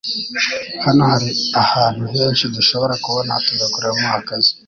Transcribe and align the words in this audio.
Hano 0.85 1.03
hari 1.11 1.29
ahantu 1.63 2.03
henshi 2.13 2.43
dushobora 2.55 2.93
kubona 3.03 3.31
tugakoreramo 3.45 4.07
akazi. 4.19 4.51